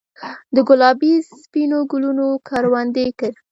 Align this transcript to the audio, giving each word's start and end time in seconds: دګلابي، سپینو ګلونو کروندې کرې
دګلابي، 0.55 1.13
سپینو 1.41 1.79
ګلونو 1.91 2.27
کروندې 2.47 3.07
کرې 3.19 3.37